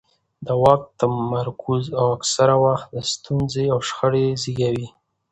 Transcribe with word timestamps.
د 0.45 0.47
واک 0.61 0.81
تمرکز 0.99 1.83
اکثره 2.15 2.55
وخت 2.65 2.89
ستونزې 3.13 3.65
او 3.73 3.79
شخړې 3.87 4.25
زیږوي 4.41 4.87